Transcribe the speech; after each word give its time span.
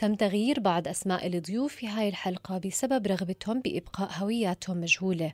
تم 0.00 0.14
تغيير 0.14 0.60
بعض 0.60 0.88
أسماء 0.88 1.26
الضيوف 1.26 1.74
في 1.74 1.88
هاي 1.88 2.08
الحلقة 2.08 2.58
بسبب 2.58 3.06
رغبتهم 3.06 3.60
بإبقاء 3.60 4.10
هوياتهم 4.18 4.80
مجهولة. 4.80 5.32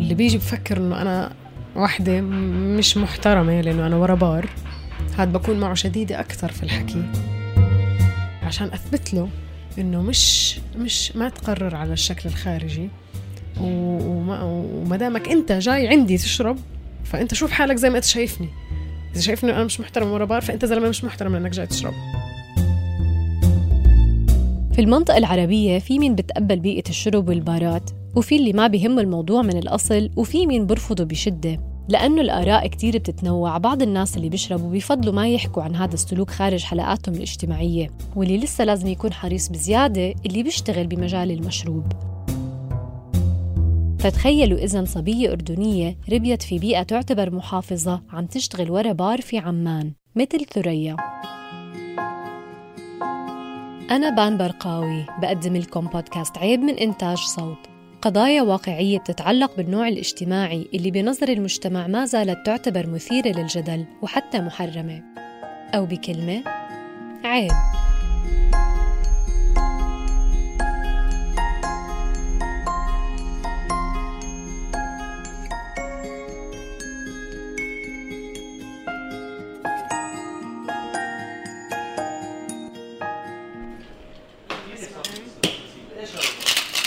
اللي 0.00 0.14
بيجي 0.14 0.38
بفكر 0.38 0.76
إنه 0.76 1.02
أنا 1.02 1.32
واحدة 1.76 2.20
مش 2.20 2.96
محترمة 2.96 3.60
لأنه 3.60 3.86
أنا 3.86 3.96
ورا 3.96 4.14
بار 4.14 4.50
هاد 5.16 5.32
بكون 5.32 5.60
معه 5.60 5.74
شديدة 5.74 6.20
أكثر 6.20 6.52
في 6.52 6.62
الحكي. 6.62 7.04
عشان 8.42 8.66
أثبت 8.66 9.14
له 9.14 9.28
إنه 9.78 10.02
مش 10.02 10.58
مش 10.76 11.16
ما 11.16 11.28
تقرر 11.28 11.74
على 11.74 11.92
الشكل 11.92 12.28
الخارجي 12.28 12.88
وما, 13.60 14.42
وما 14.42 14.96
دامك 14.96 15.28
أنت 15.28 15.52
جاي 15.52 15.88
عندي 15.88 16.18
تشرب 16.18 16.58
فأنت 17.04 17.34
شوف 17.34 17.50
حالك 17.50 17.76
زي 17.76 17.90
ما 17.90 17.96
أنت 17.96 18.04
شايفني. 18.04 18.48
إذا 19.12 19.20
شايفني 19.20 19.50
أنا 19.50 19.64
مش 19.64 19.80
محترم 19.80 20.10
ورا 20.10 20.24
بار 20.24 20.40
فأنت 20.40 20.64
زلمة 20.64 20.88
مش 20.88 21.04
محترم 21.04 21.32
لأنك 21.32 21.50
جاي 21.50 21.66
تشرب. 21.66 21.94
في 24.72 24.80
المنطقة 24.80 25.18
العربية 25.18 25.78
في 25.78 25.98
مين 25.98 26.14
بتقبل 26.14 26.60
بيئة 26.60 26.88
الشرب 26.88 27.28
والبارات 27.28 27.90
وفي 28.16 28.36
اللي 28.36 28.52
ما 28.52 28.66
بيهم 28.66 28.98
الموضوع 28.98 29.42
من 29.42 29.56
الأصل 29.56 30.10
وفي 30.16 30.46
مين 30.46 30.66
برفضه 30.66 31.04
بشدة. 31.04 31.60
لأنه 31.88 32.20
الآراء 32.20 32.66
كتير 32.66 32.98
بتتنوع 32.98 33.58
بعض 33.58 33.82
الناس 33.82 34.16
اللي 34.16 34.28
بيشربوا 34.28 34.70
بيفضلوا 34.70 35.14
ما 35.14 35.28
يحكوا 35.28 35.62
عن 35.62 35.76
هذا 35.76 35.94
السلوك 35.94 36.30
خارج 36.30 36.64
حلقاتهم 36.64 37.14
الاجتماعية. 37.14 37.90
واللي 38.16 38.38
لسه 38.38 38.64
لازم 38.64 38.88
يكون 38.88 39.12
حريص 39.12 39.48
بزيادة 39.48 40.14
اللي 40.26 40.42
بيشتغل 40.42 40.86
بمجال 40.86 41.30
المشروب. 41.30 42.11
فتخيلوا 44.02 44.58
إذا 44.58 44.84
صبية 44.84 45.32
أردنية 45.32 45.96
ربيت 46.12 46.42
في 46.42 46.58
بيئة 46.58 46.82
تعتبر 46.82 47.30
محافظة 47.30 48.02
عم 48.10 48.26
تشتغل 48.26 48.70
ورا 48.70 48.92
بار 48.92 49.20
في 49.20 49.38
عمان 49.38 49.92
مثل 50.16 50.44
ثريا. 50.44 50.96
أنا 53.90 54.10
بان 54.10 54.38
برقاوي 54.38 55.06
بقدم 55.22 55.56
لكم 55.56 55.86
بودكاست 55.86 56.38
عيب 56.38 56.60
من 56.60 56.74
إنتاج 56.74 57.18
صوت. 57.18 57.58
قضايا 58.02 58.42
واقعية 58.42 58.98
بتتعلق 58.98 59.56
بالنوع 59.56 59.88
الاجتماعي 59.88 60.68
اللي 60.74 60.90
بنظر 60.90 61.28
المجتمع 61.28 61.86
ما 61.86 62.04
زالت 62.04 62.46
تعتبر 62.46 62.86
مثيرة 62.86 63.28
للجدل 63.28 63.84
وحتى 64.02 64.40
محرمة. 64.40 65.02
أو 65.74 65.86
بكلمة 65.86 66.42
عيب. 67.24 67.52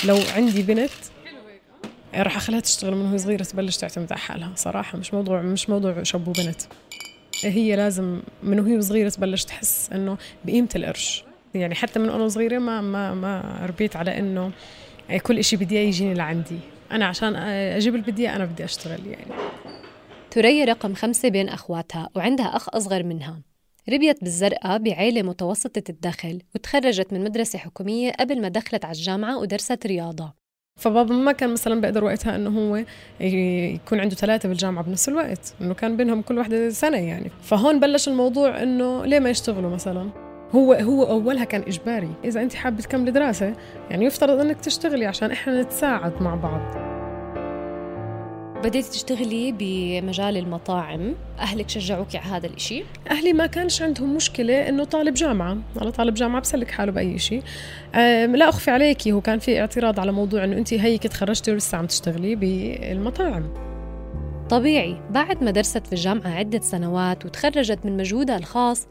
لو 0.05 0.17
عندي 0.35 0.61
بنت 0.61 0.89
راح 2.15 2.37
أخليها 2.37 2.59
تشتغل 2.59 2.95
من 2.95 3.05
وهي 3.05 3.17
صغيرة 3.17 3.43
تبلش 3.43 3.77
تعتمد 3.77 4.11
على 4.11 4.21
حالها. 4.21 4.51
صراحة 4.55 4.97
مش 4.97 5.13
موضوع 5.13 5.41
مش 5.41 5.69
موضوع 5.69 6.03
شاب 6.03 6.27
وبنت 6.27 6.61
هي 7.43 7.75
لازم 7.75 8.21
من 8.43 8.59
وهي 8.59 8.81
صغيرة 8.81 9.09
تبلش 9.09 9.43
تحس 9.43 9.89
إنه 9.93 10.17
بقيمة 10.45 10.69
القرش. 10.75 11.23
يعني 11.53 11.75
حتى 11.75 11.99
من 11.99 12.09
وأنا 12.09 12.27
صغيرة 12.27 12.59
ما 12.59 12.81
ما 12.81 13.13
ما 13.13 13.59
ربيت 13.65 13.95
على 13.95 14.19
إنه 14.19 14.51
كل 15.23 15.39
إشي 15.39 15.55
بدي 15.55 15.75
يجيني 15.75 16.13
لعندي. 16.13 16.59
أنا 16.91 17.05
عشان 17.05 17.35
أجيب 17.35 17.95
اللي 17.95 18.11
بدي 18.11 18.29
أنا 18.29 18.45
بدي 18.45 18.63
أشتغل 18.63 19.07
يعني. 19.07 19.31
ثريا 20.31 20.65
رقم 20.65 20.93
خمسة 20.93 21.29
بين 21.29 21.49
أخواتها 21.49 22.09
وعندها 22.15 22.45
أخ 22.45 22.75
أصغر 22.75 23.03
منها. 23.03 23.41
ربيت 23.89 24.23
بالزرقاء 24.23 24.77
بعيلة 24.77 25.21
متوسطة 25.21 25.83
الدخل 25.89 26.41
وتخرجت 26.55 27.13
من 27.13 27.23
مدرسة 27.23 27.59
حكومية 27.59 28.11
قبل 28.11 28.41
ما 28.41 28.47
دخلت 28.47 28.85
على 28.85 28.95
الجامعة 28.95 29.39
ودرست 29.39 29.87
رياضة. 29.87 30.33
فبابا 30.79 31.15
ما 31.15 31.31
كان 31.31 31.53
مثلا 31.53 31.81
بيقدر 31.81 32.03
وقتها 32.03 32.35
إنه 32.35 32.49
هو 32.49 32.83
يكون 33.19 33.99
عنده 33.99 34.15
ثلاثة 34.15 34.49
بالجامعة 34.49 34.83
بنفس 34.83 35.09
الوقت 35.09 35.55
إنه 35.61 35.73
كان 35.73 35.97
بينهم 35.97 36.21
كل 36.21 36.37
واحدة 36.37 36.69
سنة 36.69 36.97
يعني. 36.97 37.31
فهون 37.41 37.79
بلش 37.79 38.07
الموضوع 38.07 38.63
إنه 38.63 39.05
ليه 39.05 39.19
ما 39.19 39.29
يشتغلوا 39.29 39.69
مثلا؟ 39.69 40.09
هو 40.51 40.73
هو 40.73 41.03
أولها 41.03 41.43
كان 41.43 41.61
إجباري. 41.61 42.09
إذا 42.23 42.41
أنت 42.41 42.53
حابة 42.53 42.81
تكملي 42.81 43.11
دراسة 43.11 43.53
يعني 43.89 44.05
يفترض 44.05 44.39
إنك 44.39 44.59
تشتغلي 44.59 45.05
عشان 45.05 45.31
إحنا 45.31 45.61
نتساعد 45.61 46.21
مع 46.21 46.35
بعض. 46.35 46.84
بديتي 48.65 48.89
تشتغلي 48.89 49.51
بمجال 49.51 50.37
المطاعم 50.37 51.13
أهلك 51.39 51.69
شجعوك 51.69 52.15
على 52.15 52.25
هذا 52.25 52.47
الإشي؟ 52.47 52.83
أهلي 53.11 53.33
ما 53.33 53.45
كانش 53.45 53.81
عندهم 53.81 54.15
مشكلة 54.15 54.69
إنه 54.69 54.83
طالب 54.83 55.13
جامعة 55.13 55.57
على 55.77 55.91
طالب 55.91 56.13
جامعة 56.13 56.41
بسلك 56.41 56.71
حاله 56.71 56.91
بأي 56.91 57.19
شيء 57.19 57.43
لا 58.35 58.49
أخفي 58.49 58.71
عليكي 58.71 59.11
هو 59.11 59.21
كان 59.21 59.39
في 59.39 59.59
اعتراض 59.59 59.99
على 59.99 60.11
موضوع 60.11 60.43
إنه 60.43 60.57
أنت 60.57 60.73
هيك 60.73 61.03
تخرجتي 61.03 61.51
ولسه 61.51 61.77
عم 61.77 61.85
تشتغلي 61.85 62.35
بالمطاعم. 62.35 63.53
طبيعي 64.49 64.97
بعد 65.09 65.43
ما 65.43 65.51
درست 65.51 65.87
في 65.87 65.93
الجامعة 65.93 66.29
عدة 66.29 66.59
سنوات 66.59 67.25
وتخرجت 67.25 67.79
من 67.85 67.97
مجهودها 67.97 68.37
الخاص 68.37 68.87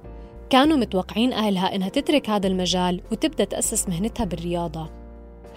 كانوا 0.50 0.76
متوقعين 0.76 1.32
أهلها 1.32 1.75
إنها 1.75 1.88
تترك 1.88 2.31
هذا 2.31 2.46
المجال 2.46 3.00
وتبدأ 3.12 3.44
تأسس 3.44 3.88
مهنتها 3.88 4.25
بالرياضة. 4.25 4.90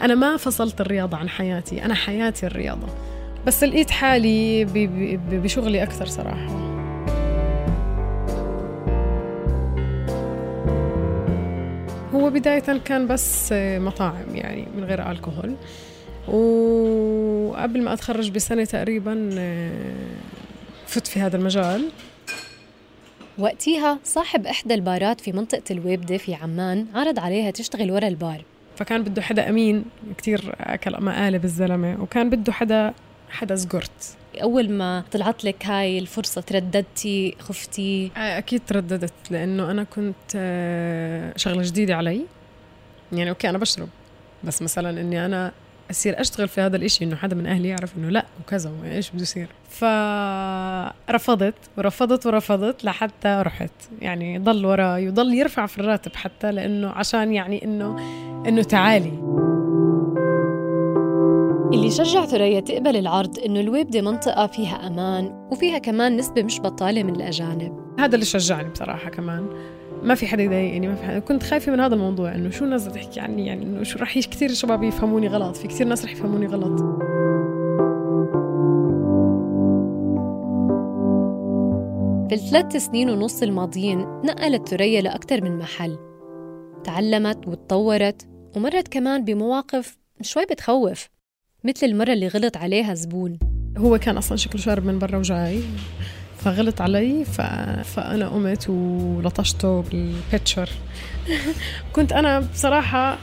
أنا 0.02 0.16
ما 0.16 0.38
فصلت 0.38 0.82
الرياضة 0.82 1.18
عن 1.18 1.30
حياتي 1.30 1.86
أنا 1.86 1.94
حياتي 1.94 2.48
الرياضة. 2.48 2.88
بس 3.46 3.64
لقيت 3.64 3.92
حالي 3.92 4.66
بشغلي 5.32 5.84
أكثر 5.84 6.06
صراحة. 6.06 6.68
هو 12.14 12.30
بداية 12.30 12.60
كان 12.60 13.08
بس 13.08 13.50
مطاعم 13.54 14.36
يعني 14.36 14.68
من 14.78 14.84
غير 14.84 15.12
الكحول 15.12 15.56
وقبل 16.28 17.82
ما 17.82 17.94
أتخرج 17.94 18.32
بسنة 18.32 18.64
تقريبا 18.64 19.30
فت 20.88 21.08
في 21.08 21.20
هذا 21.20 21.38
المجال. 21.38 21.90
وقتها 23.38 24.00
صاحب 24.04 24.48
إحدى 24.48 24.74
البارات 24.74 25.22
في 25.22 25.32
منطقة 25.32 25.64
الويبدة 25.72 26.18
في 26.18 26.34
عمان 26.34 26.86
عرض 26.96 27.20
عليها 27.20 27.52
تشتغل 27.52 27.92
ورا 27.92 28.08
البار. 28.08 28.44
فكان 28.76 29.04
بده 29.04 29.22
حدا 29.22 29.50
أمين 29.50 29.86
كتير 30.18 30.56
أكل 30.60 31.04
مقالب 31.04 31.44
الزلمة 31.44 32.02
وكان 32.02 32.30
بده 32.30 32.54
حدا 32.54 32.94
حدا 33.30 33.56
زقرت. 33.56 34.18
أول 34.42 34.70
ما 34.70 35.04
طلعت 35.12 35.44
لك 35.44 35.66
هاي 35.66 36.00
الفرصة 36.00 36.42
ترددتي 36.42 37.36
خفتي؟ 37.40 38.12
آه، 38.18 38.38
أكيد 38.38 38.62
ترددت 38.68 39.14
لأنه 39.32 39.72
أنا 39.72 39.84
كنت 39.84 40.16
آه، 40.36 41.34
شغلة 41.36 41.64
جديدة 41.64 41.96
علي. 41.96 42.22
يعني 43.12 43.30
أوكي 43.30 43.50
أنا 43.50 43.58
بشرب 43.58 43.90
بس 44.44 44.62
مثلا 44.62 45.02
إني 45.02 45.26
أنا 45.26 45.52
أصير 45.92 46.22
أشتغل 46.22 46.48
في 46.48 46.62
هذا 46.62 46.76
الإشي 46.78 47.04
إنه 47.06 47.16
حدا 47.16 47.36
من 47.36 47.48
أهلي 47.48 47.68
يعرف 47.68 47.98
إنه 47.98 48.10
لأ 48.10 48.26
وكذا 48.42 48.70
وإيش 48.82 49.12
بده 49.12 49.22
يصير. 49.22 49.48
فرفضت 51.08 51.54
ورفضت 51.78 52.26
ورفضت 52.26 52.84
لحتى 52.84 53.42
رحت. 53.46 53.72
يعني 54.02 54.38
ضل 54.40 54.66
وراي 54.66 55.08
وضل 55.10 55.34
يرفع 55.34 55.66
في 55.66 55.80
الراتب 55.80 56.16
حتى 56.16 56.52
لأنه 56.52 56.90
عشان 56.90 57.34
يعني 57.34 57.64
إنه 57.64 58.00
إنه 58.48 58.64
تعالي. 58.64 59.12
اللي 61.74 61.92
شجع 61.92 62.26
ثريا 62.26 62.60
تقبل 62.60 62.96
العرض 62.96 63.40
إنه 63.40 63.60
الويبدة 63.60 64.02
منطقة 64.02 64.48
فيها 64.48 64.88
أمان 64.88 65.48
وفيها 65.52 65.78
كمان 65.78 66.18
نسبة 66.18 66.44
مش 66.44 66.60
بطالة 66.60 67.04
من 67.04 67.16
الأجانب. 67.16 67.74
هذا 68.00 68.16
اللي 68.16 68.26
شجعني 68.26 68.70
بصراحة 68.70 69.10
كمان. 69.10 69.48
ما 70.04 70.16
في 70.16 70.28
حدا 70.28 70.44
يضايقني 70.44 70.88
ما 70.88 70.96
في 70.96 71.04
حدا. 71.04 71.20
كنت 71.20 71.44
خايفة 71.44 71.72
من 71.72 71.80
هذا 71.80 71.96
الموضوع 71.96 72.36
إنه 72.36 72.50
شو 72.50 72.66
الناس 72.66 72.88
تحكي 72.88 73.20
عني؟ 73.20 73.48
يعني 73.48 73.64
إنه 73.66 73.84
شو 73.84 74.00
رح 74.00 74.20
كثير 74.20 74.54
شباب 74.54 74.84
يفهموني 74.84 75.28
غلط 75.28 75.56
في 75.56 75.68
كثير 75.68 75.88
ناس 75.88 76.06
رح 76.06 76.12
يفهموني 76.12 76.48
غلط. 76.48 76.80
في 82.30 82.36
الثلاث 82.36 82.76
سنين 82.76 83.10
ونص 83.10 83.44
الماضيين 83.44 84.00
نقلت 84.00 84.70
ثريا 84.70 85.02
لأكثر 85.02 85.44
من 85.44 85.58
محل. 85.58 85.98
تعلمت 86.84 87.48
وتطورت 87.48 88.28
ومرت 88.56 88.88
كمان 88.88 89.24
بمواقف 89.24 89.98
شوي 90.22 90.46
بتخوف. 90.46 91.17
مثل 91.64 91.86
المرة 91.86 92.14
اللي 92.14 92.28
غلط 92.28 92.58
عليها 92.58 92.94
زبون. 92.94 93.40
هو 93.78 93.98
كان 93.98 94.18
أصلا 94.18 94.38
شكله 94.38 94.62
شارب 94.62 94.86
من 94.86 95.00
برا 95.00 95.18
وجاي 95.18 95.62
فغلط 96.38 96.82
علي 96.82 97.26
ف... 97.26 97.42
فأنا 97.96 98.28
قمت 98.30 98.70
ولطشته 98.70 99.82
بالبيتشر. 99.82 100.70
كنت 101.96 102.12
أنا 102.12 102.40
بصراحة 102.40 103.18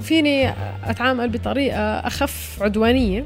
فيني 0.00 0.54
أتعامل 0.84 1.28
بطريقة 1.28 1.80
أخف 1.80 2.62
عدوانية 2.62 3.24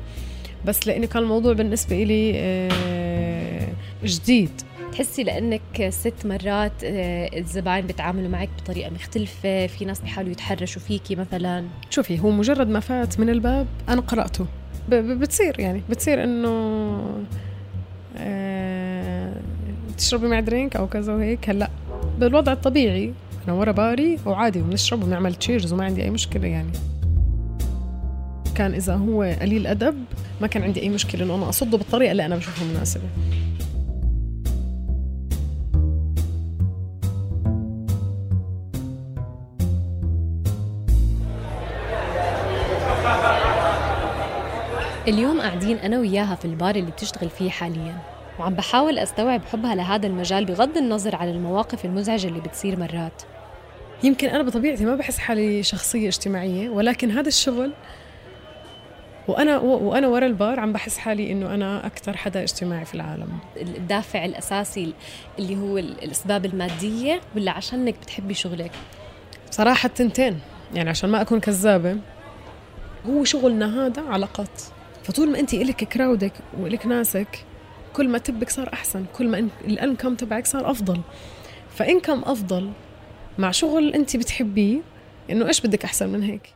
بس 0.65 0.87
لأنه 0.87 1.07
كان 1.07 1.23
الموضوع 1.23 1.53
بالنسبة 1.53 2.03
إلي 2.03 2.33
آه، 2.37 3.69
جديد. 4.05 4.63
تحسي 4.99 5.23
لأنك 5.23 5.89
ست 5.89 6.27
مرات 6.27 6.73
آه، 6.85 7.39
الزباين 7.39 7.87
بيتعاملوا 7.87 8.29
معك 8.29 8.49
بطريقة 8.63 8.91
مختلفة 8.91 9.67
في 9.67 9.85
ناس 9.85 10.01
بيحاولوا 10.01 10.33
يتحرشوا 10.33 10.83
فيكي 10.83 11.17
مثلا؟ 11.17 11.65
شوفي 11.91 12.21
هو 12.21 12.31
مجرد 12.31 12.69
ما 12.69 12.81
فات 12.81 13.21
من 13.21 13.31
الباب 13.31 13.67
أنا 13.89 14.01
قرأته. 14.01 14.47
بتصير 14.89 15.61
يعني 15.61 15.83
بتصير 15.91 16.25
إنه 16.25 16.49
آه 18.17 19.35
تشربي 19.99 20.27
مع 20.27 20.41
درينك 20.41 20.77
أو 20.77 20.87
كذا 20.87 21.15
وهيك. 21.15 21.51
هلأ 21.51 21.71
بالوضع 22.19 22.53
الطبيعي 22.53 23.13
أنا 23.45 23.53
ورا 23.57 23.73
باري 23.73 24.19
وعادي 24.27 24.61
وبنشرب 24.61 25.03
وبنعمل 25.03 25.35
تشيرز 25.35 25.73
وما 25.73 25.85
عندي 25.85 26.03
أي 26.03 26.11
مشكلة 26.11 26.49
يعني. 26.49 26.73
كان 28.55 28.75
إذا 28.75 28.95
هو 28.95 29.23
قليل 29.41 29.67
أدب 29.67 30.05
ما 30.41 30.47
كان 30.47 30.63
عندي 30.63 30.83
أي 30.83 30.89
مشكلة 30.89 31.25
إنه 31.25 31.35
أنا 31.35 31.49
أصده 31.49 31.79
بالطريقة 31.79 32.13
اللي 32.13 32.27
أنا 32.27 32.37
بشوفها 32.37 32.67
مناسبة. 32.69 33.05
اليوم 45.09 45.41
قاعدين 45.41 45.79
أنا 45.79 45.99
وياها 45.99 46.35
في 46.35 46.45
البار 46.45 46.77
اللي 46.77 46.91
بتشتغل 46.91 47.31
فيه 47.31 47.51
حاليا 47.51 47.99
وعم 48.39 48.55
بحاول 48.55 48.99
أستوعب 48.99 49.45
حبها 49.45 49.75
لهذا 49.75 50.07
المجال 50.07 50.45
بغض 50.45 50.77
النظر 50.77 51.17
عن 51.17 51.29
المواقف 51.29 51.85
المزعجة 51.85 52.27
اللي 52.27 52.41
بتصير 52.41 52.79
مرات. 52.79 53.23
يمكن 54.03 54.29
أنا 54.29 54.43
بطبيعتي 54.43 54.85
ما 54.85 54.95
بحس 54.95 55.19
حالي 55.19 55.63
شخصية 55.63 56.09
اجتماعية 56.09 56.69
ولكن 56.69 57.11
هذا 57.11 57.29
الشغل 57.29 57.73
وأنا 59.29 59.59
وأنا 59.59 60.09
ورا 60.09 60.27
البار 60.27 60.61
عم 60.61 60.73
بحس 60.73 60.99
حالي 60.99 61.33
إنه 61.33 61.55
أنا 61.55 61.87
أكثر 61.87 62.17
حدا 62.17 62.43
اجتماعي 62.43 62.85
في 62.85 62.95
العالم. 62.95 63.39
الدافع 63.57 64.25
الأساسي 64.25 64.95
اللي 65.39 65.57
هو 65.57 65.79
الأسباب 65.79 66.45
المادية 66.45 67.21
ولا 67.37 67.53
عشانك 67.53 67.95
بتحبي 68.03 68.35
شغلك؟ 68.35 68.73
صراحة 69.51 69.87
التنتين 69.87 70.41
يعني 70.75 70.91
عشان 70.91 71.11
ما 71.11 71.21
أكون 71.21 71.41
كذابة 71.41 71.97
هو 73.07 73.25
شغلنا 73.25 73.87
هذا 73.87 74.03
علاقات. 74.03 74.78
فطول 75.09 75.31
ما 75.31 75.41
انت 75.41 75.55
إلك 75.55 75.85
كراودك 75.85 76.33
وإلك 76.61 76.87
ناسك 76.87 77.45
كل 77.93 78.09
ما 78.09 78.19
تبك 78.19 78.51
صار 78.51 78.73
أحسن 78.73 79.05
كل 79.17 79.29
ما 79.29 79.49
الإنكم 79.65 80.15
تبعك 80.15 80.47
صار 80.47 80.71
أفضل. 80.71 81.01
فإنكم 81.71 82.23
أفضل 82.25 82.71
مع 83.39 83.51
شغل 83.51 83.95
انت 83.95 84.17
بتحبيه 84.17 84.79
إنه 85.31 85.47
إيش 85.47 85.61
بدك 85.61 85.85
أحسن 85.85 86.09
من 86.09 86.23
هيك؟ 86.23 86.55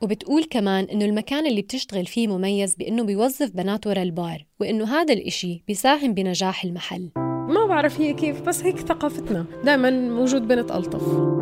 وبتقول 0.00 0.44
كمان 0.44 0.84
إنه 0.84 1.04
المكان 1.04 1.46
اللي 1.46 1.62
بتشتغل 1.62 2.06
فيه 2.06 2.28
مميز 2.28 2.74
بإنه 2.74 3.04
بيوظف 3.04 3.50
بنات 3.50 3.86
ورا 3.86 4.02
البار 4.02 4.46
وإنه 4.60 4.84
هذا 4.84 5.14
الإشي 5.14 5.62
بيساهم 5.68 6.14
بنجاح 6.14 6.64
المحل. 6.64 7.10
ما 7.48 7.66
بعرف 7.68 8.00
هي 8.00 8.12
كيف 8.12 8.40
بس 8.40 8.62
هيك 8.62 8.78
ثقافتنا 8.78 9.46
دائما 9.64 10.20
وجود 10.20 10.48
بنت 10.48 10.70
ألطف. 10.70 11.39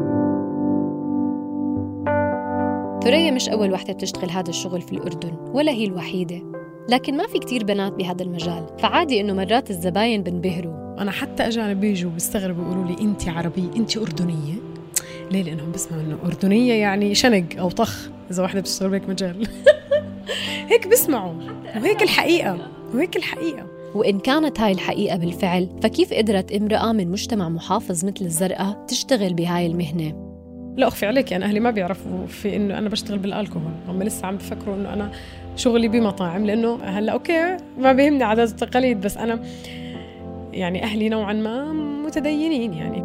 ثريا 3.05 3.31
مش 3.31 3.49
أول 3.49 3.73
وحدة 3.73 3.93
بتشتغل 3.93 4.31
هذا 4.31 4.51
الشغل 4.51 4.81
في 4.81 4.93
الأردن 4.93 5.33
ولا 5.55 5.73
هي 5.73 5.85
الوحيدة. 5.85 6.43
لكن 6.89 7.17
ما 7.17 7.27
في 7.27 7.39
كتير 7.39 7.65
بنات 7.65 7.93
بهذا 7.93 8.23
المجال 8.23 8.67
فعادي 8.79 9.21
إنه 9.21 9.35
مرات 9.35 9.71
الزباين 9.71 10.23
بنبهروا. 10.23 11.03
أنا 11.03 11.11
حتى 11.11 11.47
أجانب 11.47 11.81
بيجوا 11.81 12.11
بيستغربوا 12.11 12.65
يقولوا 12.65 12.85
لي 12.85 13.01
أنت 13.01 13.29
عربية؟ 13.29 13.71
أنت 13.77 13.97
أردنية؟ 13.97 14.55
ليه؟ 15.31 15.43
لأنهم 15.43 15.73
بسمعوا 15.73 16.03
إنه 16.03 16.19
أردنية 16.25 16.75
يعني 16.75 17.15
شنق 17.15 17.45
أو 17.59 17.71
طخ 17.71 18.09
إذا 18.31 18.43
واحدة 18.43 18.61
بتشتغل 18.61 18.91
بهيك 18.91 19.09
مجال. 19.09 19.49
هيك 20.71 20.89
بيسمعوا 20.89 21.35
وهيك 21.77 22.03
الحقيقة 22.03 22.69
وهيك 22.95 23.17
الحقيقة. 23.17 23.67
وإن 23.95 24.19
كانت 24.19 24.61
هاي 24.61 24.73
الحقيقة 24.73 25.17
بالفعل 25.17 25.69
فكيف 25.83 26.15
قدرت 26.15 26.53
امرأة 26.53 26.93
من 26.93 27.11
مجتمع 27.11 27.49
محافظ 27.49 28.05
مثل 28.05 28.25
الزرقاء 28.25 28.85
تشتغل 28.89 29.35
بهاي 29.35 29.67
المهنة؟ 29.67 30.28
لا 30.79 30.89
أخفي 30.89 31.07
عليك 31.07 31.33
يعني 31.33 31.45
أهلي 31.45 31.61
ما 31.61 31.71
بيعرفوا 31.71 32.27
في 32.27 32.57
إنه 32.57 32.79
أنا 32.79 32.89
بشتغل 32.89 33.19
بالألكوهول. 33.19 33.73
هم 33.89 34.03
لسه 34.03 34.27
عم 34.27 34.37
بفكروا 34.37 34.75
إنه 34.75 34.93
أنا 34.93 35.11
شغلي 35.57 35.89
بمطاعم 35.89 36.47
لأنه 36.47 36.79
هلأ 36.85 37.13
أوكي 37.13 37.57
ما 37.79 37.93
بيهمني 37.93 38.25
عادات 38.25 38.51
التقاليد 38.51 39.01
بس 39.01 39.17
أنا 39.17 39.43
يعني 40.53 40.83
أهلي 40.83 41.09
نوعا 41.09 41.33
ما 41.33 41.73
متدينين 42.07 42.73
يعني. 42.73 42.99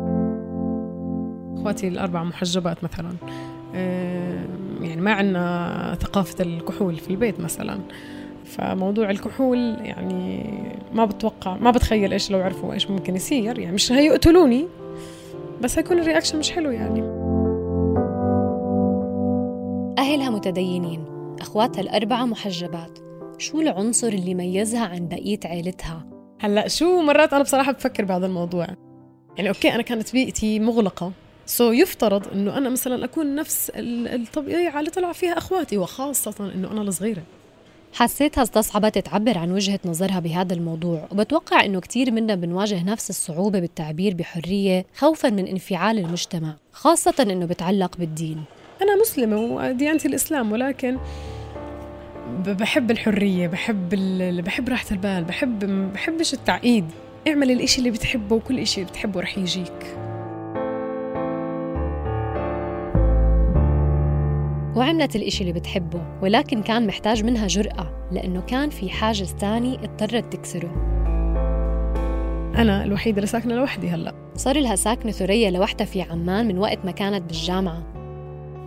إخواتي 1.59 1.87
الأربع 1.87 2.23
محجبات 2.23 2.83
مثلا 2.83 3.11
يعني 4.81 5.01
ما 5.01 5.13
عندنا 5.13 5.97
ثقافة 6.01 6.43
الكحول 6.43 6.95
في 6.95 7.09
البيت 7.09 7.39
مثلا. 7.39 7.79
فموضوع 8.45 9.09
الكحول 9.09 9.77
يعني 9.81 10.43
ما 10.93 11.05
بتوقع 11.05 11.57
ما 11.57 11.71
بتخيل 11.71 12.13
إيش 12.13 12.31
لو 12.31 12.39
عرفوا 12.39 12.73
إيش 12.73 12.89
ممكن 12.89 13.15
يصير 13.15 13.59
يعني 13.59 13.75
مش 13.75 13.91
هيقتلوني 13.91 14.67
بس 15.61 15.77
هيكون 15.77 15.99
ال 15.99 16.04
reaction 16.04 16.39
مش 16.39 16.51
حلو 16.51 16.71
يعني. 16.71 17.22
أهلها 20.03 20.29
متدينين. 20.29 21.05
أخواتها 21.41 21.81
الأربعة 21.81 22.25
محجبات. 22.25 22.99
شو 23.37 23.61
العنصر 23.61 24.07
اللي 24.07 24.35
ميزها 24.35 24.85
عن 24.85 25.07
بقية 25.07 25.39
عيلتها؟ 25.45 26.05
هلأ 26.41 26.67
شو 26.67 27.01
مرات 27.01 27.33
أنا 27.33 27.43
بصراحة 27.43 27.71
بفكر 27.71 28.05
بهذا 28.05 28.25
الموضوع. 28.25 28.67
يعني 29.37 29.49
okay 29.49 29.75
أنا 29.75 29.81
كانت 29.81 30.13
بيئتي 30.13 30.59
مغلقة. 30.59 31.11
so 31.45 31.71
so 31.71 31.75
يفترض 31.75 32.27
إنه 32.33 32.57
أنا 32.57 32.69
مثلا 32.69 33.05
أكون 33.05 33.35
نفس 33.35 33.71
الطبيعة 33.75 34.79
اللي 34.79 34.89
طلع 34.89 35.11
فيها 35.11 35.37
أخواتي 35.37 35.77
وخاصة 35.77 36.51
إنه 36.55 36.71
أنا 36.71 36.81
الصغيرة. 36.81 37.23
حسيتها 37.93 38.43
استصعبت 38.43 38.97
تعبر 38.97 39.37
عن 39.37 39.51
وجهة 39.51 39.79
نظرها 39.85 40.19
بهذا 40.19 40.53
الموضوع. 40.53 41.07
وبتوقع 41.11 41.65
أنه 41.65 41.79
كثير 41.79 42.11
منا 42.11 42.35
بنواجه 42.35 42.83
نفس 42.83 43.09
الصعوبة 43.09 43.59
بالتعبير 43.59 44.13
بحرية 44.13 44.85
خوفا 44.97 45.29
من 45.29 45.47
انفعال 45.47 45.99
المجتمع 45.99 46.55
خاصة 46.71 47.15
أنه 47.19 47.45
بتعلق 47.45 47.97
بالدين. 47.97 48.43
أنا 48.81 48.95
مسلمة 49.01 49.37
وديانتي 49.37 50.07
الإسلام 50.07 50.51
ولكن 50.51 50.97
بحب 52.45 52.91
الحرية 52.91 53.47
بحب 53.47 53.89
بحب 54.43 54.69
راحة 54.69 54.85
البال 54.91 55.23
بحب 55.23 55.59
بحبش 55.93 56.33
التعقيد. 56.33 56.85
اعمل 57.27 57.51
الإشي 57.51 57.79
اللي 57.79 57.91
بتحبه 57.91 58.35
وكل 58.35 58.59
إشي 58.59 58.81
اللي 58.81 58.91
بتحبه 58.91 59.19
رح 59.19 59.37
يجيك. 59.37 59.97
وعملت 64.75 65.15
الإشي 65.15 65.41
اللي 65.41 65.53
بتحبه 65.53 66.01
ولكن 66.21 66.61
كان 66.61 66.87
محتاج 66.87 67.23
منها 67.23 67.47
جرأة 67.47 68.07
لأنه 68.11 68.41
كان 68.41 68.69
في 68.69 68.89
حاجز 68.89 69.33
تاني 69.33 69.75
اضطرت 69.75 70.33
تكسره. 70.33 70.71
أنا 72.57 72.83
الوحيدة 72.83 73.17
اللي 73.17 73.27
ساكنة 73.27 73.55
لوحدي 73.55 73.89
هلأ. 73.89 74.13
صار 74.35 74.59
لها 74.59 74.75
ساكنة 74.75 75.11
ثريا 75.11 75.51
لوحدها 75.51 75.85
في 75.85 76.01
عمان 76.01 76.47
من 76.47 76.57
وقت 76.57 76.85
ما 76.85 76.91
كانت 76.91 77.23
بالجامعة. 77.23 77.92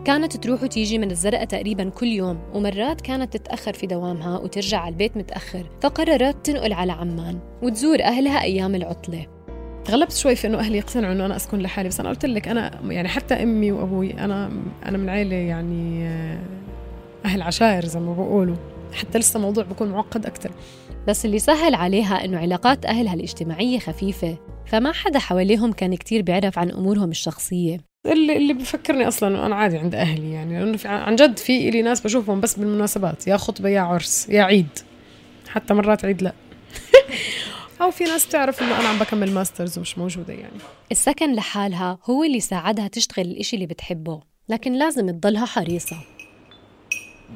كانت 0.06 0.36
تروح 0.36 0.62
وتيجي 0.62 0.98
من 0.98 1.10
الزرقاء 1.10 1.44
تقريبا 1.44 1.88
كل 1.88 2.06
يوم 2.06 2.38
ومرات 2.54 3.00
كانت 3.00 3.36
تتأخر 3.36 3.72
في 3.72 3.86
دوامها 3.86 4.38
وترجع 4.38 4.78
على 4.78 4.92
البيت 4.92 5.16
متأخر 5.16 5.70
فقررت 5.80 6.46
تنقل 6.46 6.72
على 6.72 6.92
عمان 6.92 7.38
وتزور 7.62 8.02
أهلها 8.02 8.42
أيام 8.42 8.74
العطلة. 8.74 9.26
تغلبت 9.84 10.12
شوي 10.12 10.36
في 10.36 10.46
إنه 10.46 10.58
أهلي 10.58 10.78
يقتنعوا 10.78 11.12
إنه 11.12 11.26
أنا 11.26 11.36
أسكن 11.36 11.58
لحالي 11.58 11.88
بس 11.88 12.00
أنا 12.00 12.08
قلت 12.08 12.26
لك 12.26 12.48
أنا 12.48 12.80
يعني 12.88 13.08
حتى 13.08 13.34
أمي 13.34 13.72
وأبوي 13.72 14.18
أنا 14.18 14.50
أنا 14.86 14.98
من 14.98 15.08
عائله 15.08 15.36
يعني 15.36 16.08
آه، 16.08 16.38
أهل 17.24 17.42
عشائر 17.42 17.84
زي 17.84 18.00
ما 18.00 18.12
بقولوا. 18.12 18.56
حتى 18.92 19.18
لسه 19.18 19.36
الموضوع 19.36 19.64
بكون 19.64 19.88
معقد 19.88 20.26
أكثر 20.26 20.50
بس 21.08 21.24
اللي 21.24 21.38
سهل 21.38 21.74
عليها 21.74 22.24
إنه 22.24 22.38
علاقات 22.38 22.86
أهلها 22.86 23.14
الاجتماعية 23.14 23.78
خفيفة 23.78 24.38
فما 24.66 24.92
حدا 24.92 25.18
حواليهم 25.18 25.72
كان 25.72 25.94
كتير 25.94 26.22
بيعرف 26.22 26.58
عن 26.58 26.70
أمورهم 26.70 27.10
الشخصية. 27.10 27.95
اللي 28.12 28.36
اللي 28.36 28.52
بفكرني 28.52 29.08
أصلا 29.08 29.46
أنا 29.46 29.54
عادي 29.54 29.78
عند 29.78 29.94
أهلي 29.94 30.32
يعني 30.32 30.58
لأنه 30.58 30.78
عن 30.84 31.16
جد 31.16 31.38
في 31.38 31.70
لي 31.70 31.82
ناس 31.82 32.00
بشوفهم 32.00 32.40
بس 32.40 32.54
بالمناسبات 32.58 33.26
يا 33.26 33.36
خطبة 33.36 33.68
يا 33.68 33.80
عرس 33.80 34.28
يا 34.28 34.42
عيد. 34.42 34.68
حتى 35.48 35.74
مرات 35.74 36.04
عيد 36.04 36.22
لا. 36.22 36.32
أو 37.82 37.90
في 37.90 38.04
ناس 38.04 38.28
تعرف 38.28 38.62
إنه 38.62 38.80
أنا 38.80 38.88
عم 38.88 38.98
بكمل 38.98 39.32
ماسترز 39.32 39.78
ومش 39.78 39.98
موجودة 39.98 40.32
يعني. 40.32 40.58
السكن 40.92 41.34
لحالها 41.34 41.98
هو 42.04 42.24
اللي 42.24 42.40
ساعدها 42.40 42.88
تشتغل 42.88 43.26
الإشي 43.26 43.56
اللي 43.56 43.66
بتحبه 43.66 44.20
لكن 44.48 44.72
لازم 44.72 45.10
تضلها 45.10 45.46
حريصة. 45.46 45.96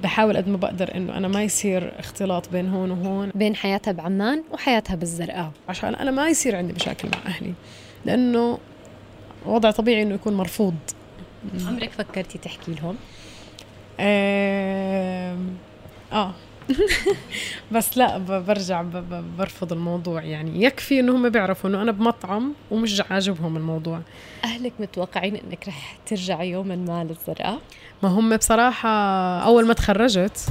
بحاول 0.02 0.36
قد 0.36 0.48
ما 0.48 0.56
بقدر 0.56 0.94
إنه 0.94 1.16
أنا 1.16 1.28
ما 1.28 1.42
يصير 1.42 1.92
اختلاط 1.98 2.48
بين 2.48 2.68
هون 2.68 2.90
وهون. 2.90 3.30
بين 3.34 3.56
حياتها 3.56 3.92
بعمان 3.92 4.42
وحياتها 4.52 4.96
بالزرقاء. 4.96 5.50
عشان 5.68 5.94
أنا 5.94 6.10
ما 6.10 6.28
يصير 6.28 6.56
عندي 6.56 6.72
مشاكل 6.72 7.08
مع 7.08 7.18
أهلي 7.26 7.52
لأنه 8.04 8.58
وضع 9.46 9.70
طبيعي 9.70 10.02
إنه 10.02 10.14
يكون 10.14 10.34
مرفوض. 10.34 10.74
عمرك 11.66 11.90
فكرتي 11.92 12.38
تحكي 12.38 12.72
لهم؟ 12.74 12.96
آه. 16.12 16.30
بس 17.72 17.98
لا 17.98 18.18
ب- 18.18 18.46
برجع 18.46 18.82
ب- 18.82 18.96
ب- 18.96 19.36
برفض 19.38 19.72
الموضوع. 19.72 20.22
يعني 20.22 20.64
يكفي 20.64 21.00
إنه 21.00 21.16
هم 21.16 21.28
بيعرفوا 21.28 21.70
إنه 21.70 21.82
أنا 21.82 21.92
بمطعم 21.92 22.52
ومش 22.70 23.02
عاجبهم 23.10 23.56
الموضوع. 23.56 24.00
أهلك 24.44 24.72
متوقعين 24.80 25.36
إنك 25.36 25.68
رح 25.68 25.98
ترجعي 26.06 26.50
يوما 26.50 26.76
ما 26.76 27.04
للزرقاء؟ 27.04 27.58
ما 28.02 28.08
هم 28.08 28.36
بصراحة 28.36 28.88
أول 29.38 29.66
ما 29.66 29.74
تخرجت 29.74 30.46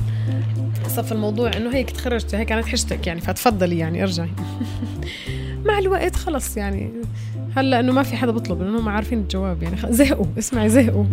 صف 0.87 1.11
الموضوع 1.11 1.51
إنه 1.57 1.75
هيك 1.75 1.89
تخرجتي 1.91 2.37
هيك 2.37 2.47
كانت 2.47 2.65
حشتك 2.67 3.07
يعني 3.07 3.21
فتفضلي 3.21 3.77
يعني 3.77 4.03
ارجعي. 4.03 4.29
مع 5.65 5.79
الوقت 5.79 6.15
خلص 6.15 6.57
يعني. 6.57 6.89
هلا 7.55 7.79
إنه 7.79 7.91
ما 7.91 8.03
في 8.03 8.15
حدا 8.15 8.31
بطلب 8.31 8.61
لأنه 8.61 8.79
هم 8.79 8.89
عارفين 8.89 9.19
الجواب 9.19 9.63
يعني. 9.63 9.75
زهقوا 9.89 10.25
اسمعي 10.37 10.69
زهقوا. 10.69 11.05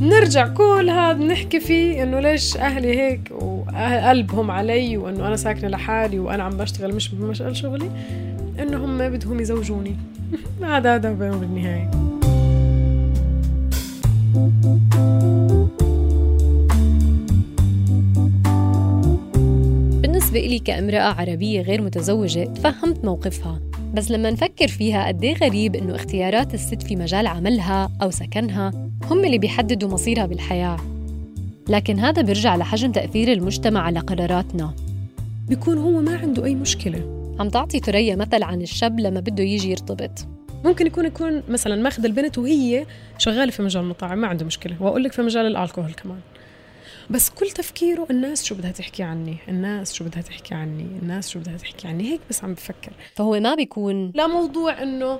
نرجع 0.00 0.48
كل 0.48 0.90
هذا 0.90 1.24
نحكي 1.24 1.60
فيه 1.60 2.02
إنه 2.02 2.20
ليش 2.20 2.56
أهلي 2.56 3.00
هيك 3.00 3.30
وقلبهم 3.30 4.50
علي 4.50 4.96
وإنه 4.96 5.26
أنا 5.26 5.36
ساكنة 5.36 5.68
لحالي 5.68 6.18
وأنا 6.18 6.42
عم 6.42 6.56
بشتغل 6.56 6.94
مش 6.94 7.08
بمشغل 7.08 7.56
شغلي 7.56 7.90
إنه 8.58 8.84
هم 8.84 8.98
بدهم 8.98 9.40
يزوجوني. 9.40 9.96
هذا 10.62 10.94
هذا 10.94 11.12
بيوم 11.12 11.38
بالنهاية. 11.40 11.90
بالنسبة 20.30 20.48
إلي 20.48 20.58
كامرأة 20.58 21.20
عربية 21.20 21.60
غير 21.60 21.82
متزوجة 21.82 22.44
تفهمت 22.44 23.04
موقفها. 23.04 23.60
بس 23.94 24.10
لما 24.10 24.30
نفكر 24.30 24.68
فيها 24.68 25.06
قد 25.06 25.24
إيه 25.24 25.34
غريب 25.34 25.76
إنه 25.76 25.94
اختيارات 25.94 26.54
الست 26.54 26.82
في 26.82 26.96
مجال 26.96 27.26
عملها 27.26 27.90
أو 28.02 28.10
سكنها 28.10 28.70
هم 29.10 29.24
اللي 29.24 29.38
بيحددوا 29.38 29.90
مصيرها 29.90 30.26
بالحياة. 30.26 30.76
لكن 31.68 31.98
هذا 31.98 32.22
بيرجع 32.22 32.56
لحجم 32.56 32.92
تأثير 32.92 33.32
المجتمع 33.32 33.80
على 33.80 34.00
قراراتنا. 34.00 34.74
بيكون 35.48 35.78
هو 35.78 36.00
ما 36.00 36.16
عنده 36.16 36.44
أي 36.44 36.54
مشكلة. 36.54 37.34
عم 37.40 37.48
تعطي 37.48 37.78
ثريا 37.78 38.16
مثل 38.16 38.42
عن 38.42 38.62
الشاب 38.62 39.00
لما 39.00 39.20
بده 39.20 39.44
يجي 39.44 39.70
يرتبط. 39.70 40.26
ممكن 40.64 40.86
يكون 40.86 41.06
يكون 41.06 41.42
مثلا 41.48 41.82
ماخذ 41.82 42.04
البنت 42.04 42.38
وهي 42.38 42.86
شغالة 43.18 43.50
في 43.50 43.62
مجال 43.62 43.82
المطاعم 43.82 44.18
ما 44.18 44.26
عنده 44.26 44.46
مشكلة. 44.46 44.76
وأقول 44.80 45.04
لك 45.04 45.12
في 45.12 45.22
مجال 45.22 45.46
الألكوهول 45.46 45.92
كمان. 45.92 46.18
بس 47.10 47.30
كل 47.30 47.50
تفكيره 47.50 48.06
الناس 48.10 48.44
شو 48.44 48.54
بدها 48.54 48.70
تحكي 48.70 49.02
عني 49.02 49.36
الناس 49.48 49.92
شو 49.92 50.04
بدها 50.04 50.22
تحكي 50.22 50.54
عني 50.54 50.86
الناس 51.02 51.28
شو 51.28 51.38
بدها 51.38 51.56
تحكي 51.56 51.88
عني 51.88 52.04
هيك 52.04 52.20
بس 52.30 52.44
عم 52.44 52.54
بفكر. 52.54 52.92
فهو 53.14 53.40
ما 53.40 53.54
بيكون 53.54 54.12
لا 54.14 54.26
موضوع 54.26 54.82
إنه 54.82 55.18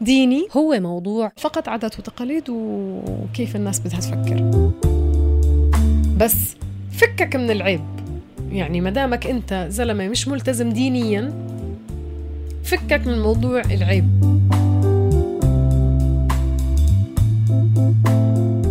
ديني 0.00 0.46
هو 0.56 0.80
موضوع 0.80 1.32
فقط 1.36 1.68
عادات 1.68 1.98
وتقاليد 1.98 2.44
وكيف 2.48 3.56
الناس 3.56 3.80
بدها 3.80 4.00
تفكر. 4.00 4.70
بس 6.16 6.56
فكك 6.92 7.36
من 7.36 7.50
العيب. 7.50 7.84
يعني 8.52 8.80
ما 8.80 8.90
دامك 8.90 9.26
أنت 9.26 9.66
زلمة 9.70 10.08
مش 10.08 10.28
ملتزم 10.28 10.70
دينيا 10.70 11.32
فكك 12.64 13.06
من 13.06 13.22
موضوع 13.22 13.60
العيب. 13.60 14.40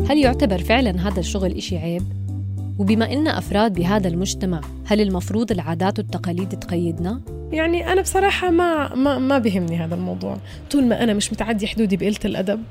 هل 0.10 0.18
يعتبر 0.18 0.58
فعلا 0.58 1.08
هذا 1.08 1.20
الشغل 1.20 1.52
إشي 1.52 1.78
عيب؟ 1.78 2.19
وبما 2.80 3.14
إن 3.14 3.28
أفراد 3.28 3.74
بهذا 3.74 4.08
المجتمع 4.08 4.62
هل 4.86 5.02
المفروض 5.02 5.52
العادات 5.52 6.00
والتقاليد 6.00 6.50
تقيدنا؟ 6.50 7.22
يعني 7.52 7.92
أنا 7.92 8.02
بصراحة 8.02 8.50
ما 8.50 8.96
ما 8.96 9.20
ما 9.20 9.38
بهمني 9.38 9.78
هذا 9.78 9.96
الموضوع 9.96 10.38
طول 10.72 10.86
ما 10.86 11.04
أنا 11.04 11.14
مش 11.14 11.34
متعدي 11.34 11.68
حدودي 11.68 11.98
بقلة 11.98 12.20
الأدب 12.26 12.64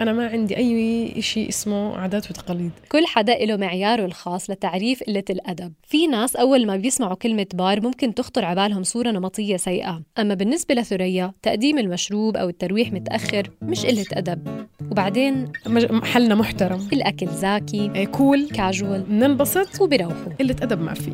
أنا 0.00 0.12
ما 0.12 0.26
عندي 0.26 0.56
أي 0.56 1.22
شيء 1.22 1.48
اسمه 1.48 1.96
عادات 1.96 2.30
وتقاليد. 2.30 2.70
كل 2.92 3.06
حدا 3.06 3.44
له 3.44 3.56
معياره 3.56 4.04
الخاص 4.04 4.50
لتعريف 4.50 5.02
قلة 5.02 5.24
الأدب. 5.30 5.72
في 5.82 6.06
ناس 6.06 6.36
أول 6.36 6.66
ما 6.66 6.76
بيسمعوا 6.76 7.14
كلمة 7.14 7.46
بار 7.54 7.80
ممكن 7.80 8.14
تخطر 8.14 8.44
عبالهم 8.44 8.82
صورة 8.82 9.10
نمطية 9.10 9.56
سيئة. 9.56 10.02
أما 10.18 10.34
بالنسبة 10.34 10.74
لثريا 10.74 11.32
تقديم 11.42 11.78
المشروب 11.78 12.36
أو 12.36 12.48
الترويح 12.48 12.92
متأخر 12.92 13.50
مش 13.62 13.86
قلة 13.86 14.06
أدب. 14.12 14.66
وبعدين 14.90 15.52
محلنا 15.66 16.34
محترم. 16.34 16.88
الأكل 16.92 17.28
زاكي. 17.28 17.90
إيه، 17.94 18.06
cool. 18.06 18.48
casual. 18.50 19.02
بننبسط 19.02 19.80
وبيروحوا 19.80 20.32
قلة 20.40 20.56
أدب 20.62 20.80
ما 20.80 20.94
في. 20.94 21.12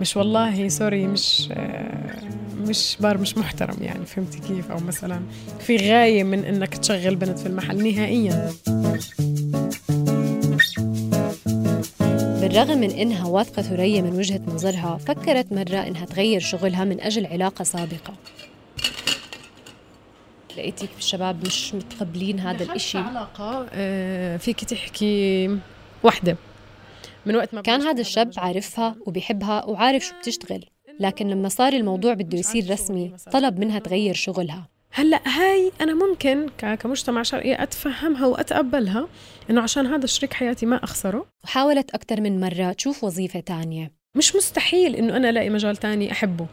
مش 0.00 0.16
والله 0.16 0.68
sorry 0.68 1.06
مش 1.06 1.48
آه، 1.52 2.47
مش 2.68 2.96
بار 3.00 3.18
مش 3.18 3.38
محترم 3.38 3.76
يعني 3.80 4.06
فهمتي 4.06 4.38
كيف؟ 4.38 4.70
أو 4.70 4.78
مثلا 4.78 5.20
في 5.60 5.76
غاية 5.76 6.24
من 6.24 6.44
إنك 6.44 6.76
تشغل 6.76 7.16
بنت 7.16 7.38
في 7.38 7.46
المحل 7.46 7.92
نهائيا. 7.92 8.52
بالرغم 12.40 12.78
من 12.78 12.90
إنها 12.90 13.26
واثقة 13.26 13.62
ثريا 13.62 14.02
من 14.02 14.12
وجهة 14.12 14.40
نظرها 14.46 14.96
فكرت 14.96 15.52
مرة 15.52 15.76
إنها 15.76 16.04
تغير 16.04 16.40
شغلها 16.40 16.84
من 16.84 17.00
أجل 17.00 17.26
علاقة 17.26 17.62
سابقة. 17.62 18.14
لقيتك 20.56 20.88
الشباب 20.98 21.46
مش 21.46 21.74
متقبلين 21.74 22.40
هذا 22.40 22.62
الإشي؟ 22.64 22.98
علاقة 22.98 23.66
آه، 23.72 24.36
فيك 24.36 24.64
تحكي 24.64 25.58
وحدة. 26.02 26.36
من 27.26 27.36
وقت 27.36 27.54
ما 27.54 27.60
كان 27.60 27.82
هذا 27.82 28.00
الشاب. 28.00 28.30
عارفها 28.36 28.96
وبيحبها 29.06 29.64
وعارف 29.64 30.04
شو 30.04 30.14
بتشتغل. 30.18 30.64
لكن 31.00 31.28
لما 31.28 31.48
صار 31.48 31.72
الموضوع 31.72 32.14
بده 32.14 32.38
يصير 32.38 32.70
رسمي 32.70 33.12
طلب 33.32 33.58
منها 33.58 33.78
تغير 33.78 34.14
شغلها. 34.14 34.68
هلأ 34.92 35.20
هاي 35.26 35.72
أنا 35.80 35.94
ممكن 35.94 36.46
كمجتمع 36.58 37.22
شرقي 37.22 37.62
أتفهمها 37.62 38.26
وأتقبلها 38.26 39.08
إنه 39.50 39.60
عشان 39.60 39.86
هذا 39.86 40.06
شريك 40.06 40.32
حياتي 40.32 40.66
ما 40.66 40.84
أخسره. 40.84 41.26
وحاولت 41.44 41.90
أكثر 41.90 42.20
من 42.20 42.40
مرة 42.40 42.72
تشوف 42.72 43.04
وظيفة 43.04 43.40
تانية. 43.40 43.92
مش 44.14 44.36
مستحيل 44.36 44.96
إنه 44.96 45.16
أنا 45.16 45.30
ألاقي 45.30 45.50
مجال 45.50 45.76
تاني 45.76 46.12
أحبه. 46.12 46.46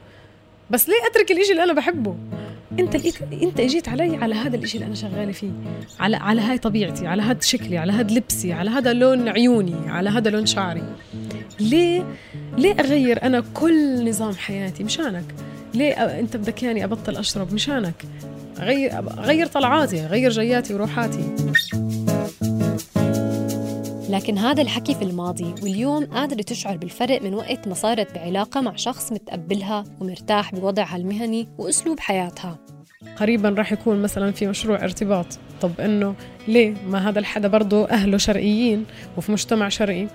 بس 0.70 0.90
ليه 0.90 0.96
أترك 1.12 1.32
الإشي 1.32 1.52
اللي 1.52 1.64
أنا 1.64 1.74
بحبه؟ 1.74 2.16
أنت 2.80 2.96
لقيت 2.96 3.16
أنت 3.44 3.60
إجيت 3.60 3.90
علي 3.90 4.16
على 4.16 4.36
هذا 4.36 4.56
الإشي 4.56 4.78
اللي 4.78 4.88
أنا 4.88 4.96
شغالة 4.96 5.32
فيه 5.32 5.52
على 6.00 6.18
على 6.18 6.42
هاي 6.42 6.58
طبيعتي 6.58 7.08
على 7.08 7.22
هذا 7.22 7.40
شكلي 7.42 7.78
على 7.78 7.92
هذا 7.92 8.14
لبسي 8.14 8.54
على 8.54 8.70
هذا 8.70 8.94
لون 8.94 9.30
عيوني 9.30 9.90
على 9.90 10.10
هذا 10.10 10.30
لون 10.30 10.46
شعري. 10.46 10.84
ليه؟ 11.60 12.06
ليه 12.58 12.74
أغير 12.80 13.24
أنا 13.24 13.44
كل 13.54 14.10
نظام 14.10 14.34
حياتي؟ 14.34 14.84
مشانك. 14.84 15.26
ليه 15.74 15.94
أنت 15.94 16.38
بدك 16.38 16.64
ياني 16.64 16.84
أبطل 16.84 17.16
أشرب؟ 17.16 17.54
مشانك. 17.54 18.06
غير 18.60 18.92
غير 19.18 19.48
طلعاتي 19.48 20.06
غير 20.06 20.32
جياتي 20.32 20.74
وروحاتي. 20.74 21.36
لكن 24.16 24.38
هذا 24.38 24.62
الحكي 24.62 24.96
في 24.96 25.02
الماضي 25.02 25.56
واليوم 25.64 26.06
قادرة 26.06 26.42
تشعر 26.42 26.78
بالفرق 26.78 27.22
من 27.22 27.34
وقت 27.34 27.68
ما 27.68 27.74
صارت 27.74 28.16
بعلاقة 28.16 28.62
مع 28.62 28.76
شخص 28.76 29.12
متقبلها 29.12 29.84
ومرتاح 30.00 30.56
بوضعها 30.56 30.96
المهني 30.96 31.48
وأسلوب 31.58 32.00
حياتها. 32.00 32.60
قريبا 33.16 33.50
راح 33.50 33.72
يكون 33.72 34.02
مثلا 34.02 34.32
في 34.32 34.48
مشروع 34.48 34.84
ارتباط. 34.84 35.26
طب 35.62 35.72
إنه 35.80 36.16
ليه؟ 36.48 36.74
ما 36.88 37.10
هذا 37.10 37.20
الحدا 37.20 37.48
برضه 37.48 37.90
أهله 37.90 38.18
شرقيين 38.18 38.86
وفي 39.18 39.32
مجتمع 39.32 39.70
شرقي. 39.70 40.08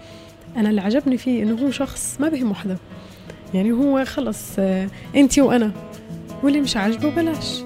أنا 0.57 0.71
اللي 0.71 0.81
عجبني 0.81 1.17
فيه 1.17 1.43
إنه 1.43 1.67
هو 1.67 1.71
شخص 1.71 2.17
ما 2.21 2.29
بهمه 2.29 2.55
حدا 2.55 2.77
يعني 3.55 3.73
هو 3.73 4.05
خلص 4.05 4.45
آه، 4.59 4.89
أنتي 5.17 5.41
وأنا. 5.41 5.73
واللي 6.43 6.61
مش 6.61 6.77
عاجبه 6.77 7.11
بلاش. 7.11 7.63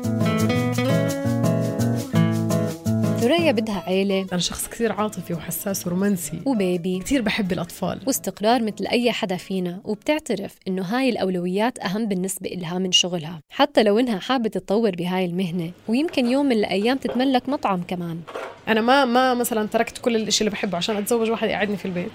ثريا 3.24 3.52
بدها 3.52 3.82
عيلة. 3.86 4.26
أنا 4.32 4.40
شخص 4.40 4.68
كثير 4.68 4.92
عاطفي 4.92 5.34
وحساس 5.34 5.86
ورومانسي. 5.86 6.40
وبيبي. 6.46 6.98
كثير 6.98 7.22
بحب 7.22 7.52
الأطفال. 7.52 8.00
واستقرار 8.06 8.62
مثل 8.62 8.86
أي 8.86 9.12
حدا 9.12 9.36
فينا. 9.36 9.80
وبتعترف 9.84 10.54
إنه 10.68 10.82
هاي 10.82 11.08
الأولويات 11.08 11.78
أهم 11.78 12.08
بالنسبة 12.08 12.50
إلها 12.50 12.78
من 12.78 12.92
شغلها. 12.92 13.40
حتى 13.50 13.82
لو 13.82 13.98
إنها 13.98 14.18
حابة 14.18 14.48
تتطور 14.48 14.90
بهاي 14.90 15.24
المهنة. 15.24 15.70
ويمكن 15.88 16.26
يوم 16.26 16.46
من 16.46 16.52
الأيام 16.52 16.96
تتملك 16.96 17.48
مطعم 17.48 17.82
كمان. 17.82 18.20
أنا 18.68 18.80
ما 18.80 19.04
ما 19.04 19.34
مثلا 19.34 19.68
تركت 19.68 19.98
كل 19.98 20.16
الشيء 20.16 20.46
اللي 20.46 20.56
بحبه 20.56 20.76
عشان 20.76 20.96
أتزوج 20.96 21.30
واحد 21.30 21.48
يقعدني 21.48 21.76
في 21.76 21.84
البيت. 21.84 22.12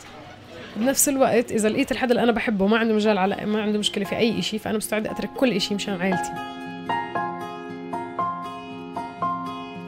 بنفس 0.75 1.09
الوقت 1.09 1.51
إذا 1.51 1.69
لقيت 1.69 1.91
الحدا 1.91 2.11
اللي 2.11 2.23
أنا 2.23 2.31
بحبه 2.31 2.67
ما 2.67 2.77
عنده 2.77 2.93
مجال 2.93 3.17
على 3.17 3.45
ما 3.45 3.61
عنده 3.61 3.79
مشكلة 3.79 4.05
في 4.05 4.17
أي 4.17 4.41
شيء 4.41 4.59
فأنا 4.59 4.77
مستعدة 4.77 5.11
أترك 5.11 5.29
كل 5.37 5.61
شيء 5.61 5.75
مشان 5.75 5.93
عائلتي 5.93 6.31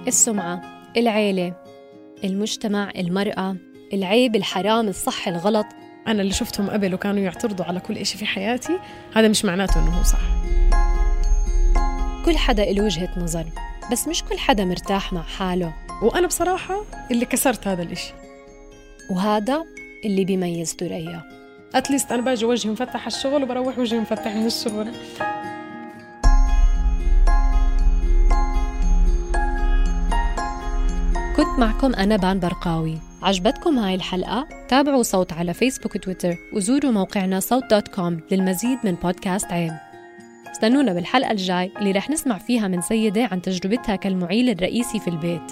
السمعة. 0.07 0.80
العيلة 0.97 1.53
المجتمع 2.23 2.91
المرأة 2.97 3.55
العيب 3.93 4.35
الحرام 4.35 4.87
الصح 4.87 5.27
الغلط. 5.27 5.65
أنا 6.07 6.21
اللي 6.21 6.33
شفتهم 6.33 6.69
قبل 6.69 6.93
وكانوا 6.93 7.23
يعترضوا 7.23 7.65
على 7.65 7.79
كل 7.79 8.05
شيء 8.05 8.17
في 8.17 8.25
حياتي 8.25 8.79
هذا 9.15 9.27
مش 9.27 9.45
معناته 9.45 9.83
إنه 9.83 9.97
هو 9.97 10.03
صح. 10.03 10.21
كل 12.25 12.37
حدا 12.37 12.71
له 12.71 12.83
وجهة 12.83 13.09
نظر 13.17 13.45
بس 13.91 14.07
مش 14.07 14.23
كل 14.23 14.37
حدا 14.37 14.65
مرتاح 14.65 15.13
مع 15.13 15.21
حاله. 15.21 15.73
وأنا 16.01 16.27
بصراحة 16.27 16.85
اللي 17.11 17.25
كسرت 17.25 17.67
هذا 17.67 17.83
الإشي. 17.83 18.13
وهذا 19.11 19.63
اللي 20.05 20.25
بيميز 20.25 20.75
ثريا. 20.79 21.23
at 21.75 21.85
least 21.85 22.11
أنا 22.11 22.21
باجي 22.21 22.45
وجهي 22.45 22.71
مفتح 22.71 22.99
على 22.99 23.07
الشغل 23.07 23.43
وبروح 23.43 23.79
وجهي 23.79 23.99
مفتح 23.99 24.35
من 24.35 24.45
الشغل. 24.45 24.91
كنت 31.51 31.59
معكم 31.59 31.95
أنا 31.95 32.15
بان 32.15 32.39
برقاوي. 32.39 32.97
عجبتكم 33.21 33.79
هاي 33.79 33.95
الحلقة؟ 33.95 34.47
تابعوا 34.67 35.03
صوت 35.03 35.33
على 35.33 35.53
فيسبوك 35.53 35.95
وتويتر 35.95 36.37
وزوروا 36.53 36.91
موقعنا 36.91 37.39
صوت 37.39 37.63
dot 37.71 37.87
com 37.87 38.19
للمزيد 38.31 38.79
من 38.83 38.91
بودكاست 38.91 39.51
عيب 39.51 39.71
استنونا 40.51 40.93
بالحلقة 40.93 41.31
الجاي 41.31 41.71
اللي 41.77 41.91
رح 41.91 42.09
نسمع 42.09 42.37
فيها 42.37 42.67
من 42.67 42.81
سيدة 42.81 43.25
عن 43.31 43.41
تجربتها 43.41 43.95
كالمعيل 43.95 44.49
الرئيسي 44.49 44.99
في 44.99 45.07
البيت. 45.07 45.51